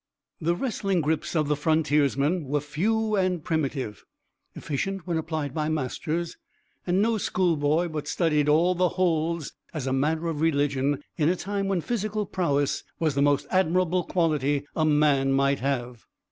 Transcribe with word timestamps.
The 0.39 0.55
wrestling 0.55 1.01
grips 1.01 1.35
of 1.35 1.47
the 1.47 1.55
frontiersmen 1.55 2.45
were 2.45 2.59
few 2.59 3.15
and 3.15 3.43
primitive, 3.43 4.03
efficient 4.55 5.05
when 5.05 5.15
applied 5.15 5.53
by 5.53 5.69
masters; 5.69 6.37
and 6.87 7.03
no 7.03 7.19
schoolboy 7.19 7.87
but 7.87 8.07
studied 8.07 8.49
all 8.49 8.73
the 8.73 8.89
holds 8.97 9.53
as 9.75 9.87
matter 9.91 10.27
of 10.27 10.41
religion, 10.41 11.03
in 11.17 11.29
a 11.29 11.35
time 11.35 11.67
when 11.67 11.81
physical 11.81 12.25
prowess 12.25 12.83
was 12.99 13.13
the 13.13 13.21
most 13.21 13.45
admirable 13.51 14.03
quality 14.03 14.65
a 14.75 14.85
man 14.85 15.33
might 15.33 15.59
have. 15.59 16.05